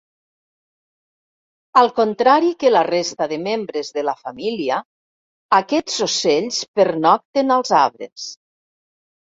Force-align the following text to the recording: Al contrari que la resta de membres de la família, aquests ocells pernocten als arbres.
Al 1.81 1.91
contrari 1.99 2.49
que 2.63 2.71
la 2.71 2.81
resta 2.87 3.27
de 3.33 3.39
membres 3.49 3.93
de 3.99 4.05
la 4.07 4.17
família, 4.23 4.81
aquests 5.61 6.01
ocells 6.09 6.63
pernocten 6.81 7.55
als 7.59 7.77
arbres. 7.85 8.29